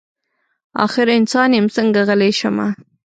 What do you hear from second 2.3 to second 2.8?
شمه.